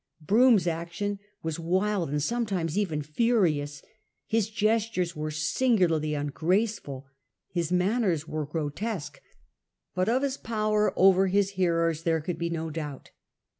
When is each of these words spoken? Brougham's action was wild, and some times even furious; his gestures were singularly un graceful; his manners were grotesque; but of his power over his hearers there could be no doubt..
Brougham's 0.19 0.65
action 0.65 1.19
was 1.43 1.59
wild, 1.59 2.09
and 2.09 2.23
some 2.23 2.47
times 2.47 2.75
even 2.75 3.03
furious; 3.03 3.83
his 4.25 4.49
gestures 4.49 5.15
were 5.15 5.29
singularly 5.29 6.15
un 6.15 6.29
graceful; 6.33 7.05
his 7.49 7.71
manners 7.71 8.27
were 8.27 8.47
grotesque; 8.47 9.21
but 9.93 10.09
of 10.09 10.23
his 10.23 10.37
power 10.37 10.91
over 10.97 11.27
his 11.27 11.51
hearers 11.51 12.01
there 12.01 12.19
could 12.19 12.39
be 12.39 12.49
no 12.49 12.71
doubt.. 12.71 13.11